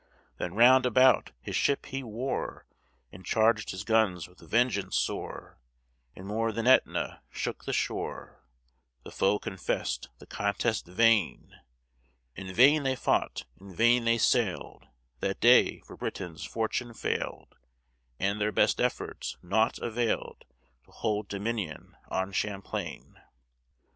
Then, 0.39 0.55
round 0.55 0.87
about, 0.87 1.31
his 1.41 1.55
ship 1.55 1.85
he 1.85 2.01
wore, 2.01 2.65
And 3.11 3.23
charged 3.23 3.69
his 3.69 3.83
guns 3.83 4.27
with 4.27 4.39
vengeance 4.39 4.97
sore, 4.97 5.59
And 6.15 6.25
more 6.25 6.51
than 6.51 6.65
Etna 6.65 7.21
shook 7.29 7.65
the 7.65 7.71
shore 7.71 8.43
The 9.03 9.11
foe 9.11 9.37
confessed 9.37 10.09
the 10.17 10.25
contest 10.25 10.87
vain. 10.87 11.53
In 12.35 12.51
vain 12.51 12.81
they 12.81 12.95
fought, 12.95 13.45
in 13.59 13.75
vain 13.75 14.05
they 14.05 14.17
sailed, 14.17 14.87
That 15.19 15.39
day; 15.39 15.81
for 15.81 15.95
Britain's 15.95 16.45
fortune 16.45 16.95
failed, 16.95 17.55
And 18.19 18.41
their 18.41 18.51
best 18.51 18.81
efforts 18.81 19.37
naught 19.43 19.77
availed 19.77 20.45
To 20.85 20.91
hold 20.93 21.27
dominion 21.27 21.95
on 22.07 22.31
Champlain. 22.31 23.21